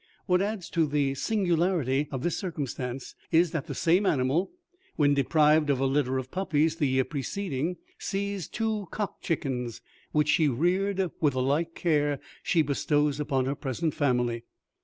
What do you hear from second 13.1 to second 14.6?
upon her present family.